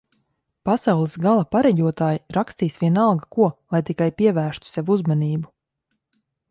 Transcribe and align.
Pasaules 0.69 1.17
gala 1.25 1.43
pareģotāji 1.55 2.21
rakstīs 2.39 2.79
vienalga 2.85 3.29
ko, 3.37 3.51
lai 3.75 3.85
tikai 3.91 4.11
pievērstu 4.23 4.75
sev 4.75 4.93
uzmanību 4.97 5.53